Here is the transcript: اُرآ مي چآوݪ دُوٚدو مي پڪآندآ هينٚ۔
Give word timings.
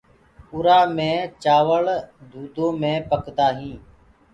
اُرآ 0.53 0.79
مي 0.95 1.11
چآوݪ 1.43 1.85
دُوٚدو 2.31 2.65
مي 2.81 2.93
پڪآندآ 3.09 3.47
هينٚ۔ 3.57 3.83